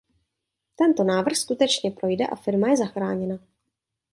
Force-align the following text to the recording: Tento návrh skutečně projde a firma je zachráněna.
Tento 0.75 1.03
návrh 1.03 1.35
skutečně 1.37 1.91
projde 1.91 2.27
a 2.27 2.35
firma 2.35 2.69
je 2.69 2.77
zachráněna. 2.77 3.39